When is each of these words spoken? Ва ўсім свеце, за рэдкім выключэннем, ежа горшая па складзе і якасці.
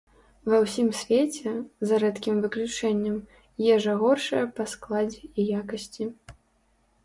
Ва 0.51 0.59
ўсім 0.61 0.87
свеце, 0.99 1.51
за 1.89 1.95
рэдкім 2.05 2.41
выключэннем, 2.47 3.21
ежа 3.77 3.93
горшая 4.03 4.43
па 4.59 4.63
складзе 4.75 5.21
і 5.39 5.51
якасці. 5.63 6.13